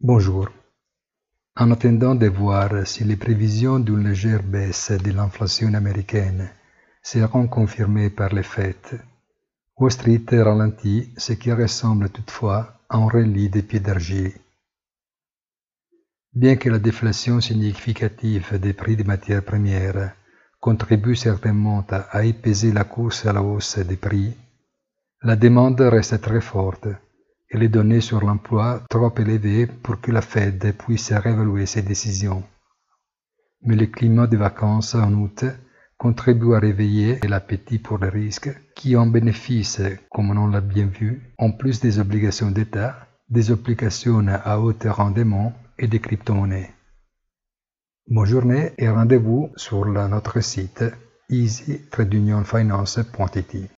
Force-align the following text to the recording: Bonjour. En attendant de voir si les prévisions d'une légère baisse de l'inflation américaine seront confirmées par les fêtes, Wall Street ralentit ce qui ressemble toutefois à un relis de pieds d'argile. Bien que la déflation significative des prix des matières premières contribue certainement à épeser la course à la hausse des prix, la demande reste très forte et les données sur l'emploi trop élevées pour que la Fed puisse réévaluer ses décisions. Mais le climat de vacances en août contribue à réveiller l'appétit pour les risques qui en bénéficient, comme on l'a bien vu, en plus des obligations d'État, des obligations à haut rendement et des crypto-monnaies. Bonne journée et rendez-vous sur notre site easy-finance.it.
Bonjour. 0.00 0.48
En 1.56 1.72
attendant 1.72 2.14
de 2.14 2.28
voir 2.28 2.86
si 2.86 3.02
les 3.02 3.16
prévisions 3.16 3.80
d'une 3.80 4.08
légère 4.08 4.44
baisse 4.44 4.92
de 4.92 5.10
l'inflation 5.10 5.74
américaine 5.74 6.50
seront 7.02 7.48
confirmées 7.48 8.08
par 8.08 8.32
les 8.32 8.44
fêtes, 8.44 8.94
Wall 9.76 9.90
Street 9.90 10.24
ralentit 10.30 11.12
ce 11.16 11.32
qui 11.32 11.50
ressemble 11.50 12.10
toutefois 12.10 12.78
à 12.88 12.98
un 12.98 13.08
relis 13.08 13.50
de 13.50 13.60
pieds 13.60 13.80
d'argile. 13.80 14.34
Bien 16.32 16.54
que 16.54 16.70
la 16.70 16.78
déflation 16.78 17.40
significative 17.40 18.56
des 18.60 18.74
prix 18.74 18.94
des 18.94 19.02
matières 19.02 19.44
premières 19.44 20.14
contribue 20.60 21.16
certainement 21.16 21.84
à 21.90 22.24
épeser 22.24 22.70
la 22.70 22.84
course 22.84 23.26
à 23.26 23.32
la 23.32 23.42
hausse 23.42 23.78
des 23.78 23.96
prix, 23.96 24.32
la 25.22 25.34
demande 25.34 25.80
reste 25.80 26.20
très 26.20 26.40
forte 26.40 26.86
et 27.50 27.58
les 27.58 27.68
données 27.68 28.00
sur 28.00 28.24
l'emploi 28.24 28.82
trop 28.90 29.12
élevées 29.16 29.66
pour 29.66 30.00
que 30.00 30.12
la 30.12 30.22
Fed 30.22 30.76
puisse 30.76 31.12
réévaluer 31.12 31.66
ses 31.66 31.82
décisions. 31.82 32.42
Mais 33.62 33.76
le 33.76 33.86
climat 33.86 34.26
de 34.26 34.36
vacances 34.36 34.94
en 34.94 35.12
août 35.14 35.44
contribue 35.96 36.54
à 36.54 36.60
réveiller 36.60 37.18
l'appétit 37.26 37.78
pour 37.78 37.98
les 37.98 38.08
risques 38.08 38.50
qui 38.74 38.96
en 38.96 39.06
bénéficient, 39.06 39.98
comme 40.10 40.30
on 40.30 40.46
l'a 40.46 40.60
bien 40.60 40.86
vu, 40.86 41.22
en 41.38 41.50
plus 41.50 41.80
des 41.80 41.98
obligations 41.98 42.50
d'État, 42.50 43.08
des 43.28 43.50
obligations 43.50 44.26
à 44.28 44.58
haut 44.58 44.74
rendement 44.84 45.52
et 45.78 45.88
des 45.88 46.00
crypto-monnaies. 46.00 46.70
Bonne 48.08 48.26
journée 48.26 48.72
et 48.78 48.88
rendez-vous 48.88 49.50
sur 49.56 49.84
notre 49.86 50.40
site 50.40 50.84
easy-finance.it. 51.28 53.77